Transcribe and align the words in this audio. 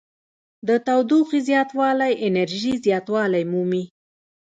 د 0.67 0.69
تودوخې 0.87 1.39
زیاتوالی 1.49 2.13
انرژي 2.25 2.73
زیاتوالی 2.85 3.43
مومي. 3.51 3.83